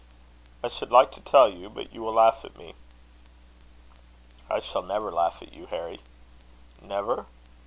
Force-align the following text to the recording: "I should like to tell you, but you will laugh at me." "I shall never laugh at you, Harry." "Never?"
"I 0.63 0.67
should 0.67 0.89
like 0.91 1.11
to 1.11 1.21
tell 1.21 1.53
you, 1.53 1.69
but 1.69 1.93
you 1.93 2.01
will 2.01 2.13
laugh 2.15 2.43
at 2.43 2.57
me." 2.57 2.73
"I 4.49 4.57
shall 4.57 4.81
never 4.81 5.11
laugh 5.11 5.43
at 5.43 5.53
you, 5.53 5.67
Harry." 5.67 6.01
"Never?" 6.81 7.27